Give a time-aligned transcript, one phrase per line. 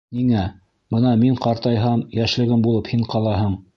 [0.19, 0.45] —Ниңә,
[0.95, 3.55] бына мин ҡартайһам, йәшлегем булып һин ҡалаһың.